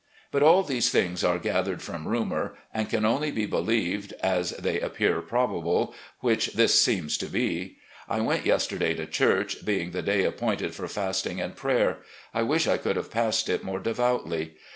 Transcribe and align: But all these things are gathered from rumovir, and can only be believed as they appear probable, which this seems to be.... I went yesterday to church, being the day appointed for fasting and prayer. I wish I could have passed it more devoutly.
But 0.31 0.41
all 0.41 0.63
these 0.63 0.89
things 0.89 1.23
are 1.23 1.37
gathered 1.37 1.79
from 1.83 2.07
rumovir, 2.07 2.55
and 2.73 2.89
can 2.89 3.05
only 3.05 3.29
be 3.29 3.45
believed 3.45 4.13
as 4.23 4.49
they 4.49 4.79
appear 4.79 5.21
probable, 5.21 5.93
which 6.21 6.53
this 6.53 6.81
seems 6.81 7.19
to 7.19 7.27
be.... 7.27 7.77
I 8.09 8.19
went 8.21 8.43
yesterday 8.47 8.95
to 8.95 9.05
church, 9.05 9.63
being 9.63 9.91
the 9.91 10.01
day 10.01 10.23
appointed 10.23 10.73
for 10.73 10.87
fasting 10.87 11.39
and 11.39 11.55
prayer. 11.55 11.97
I 12.33 12.41
wish 12.41 12.65
I 12.65 12.77
could 12.79 12.95
have 12.95 13.11
passed 13.11 13.47
it 13.47 13.63
more 13.63 13.79
devoutly. 13.79 14.55